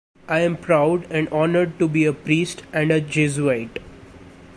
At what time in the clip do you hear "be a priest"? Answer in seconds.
1.87-2.63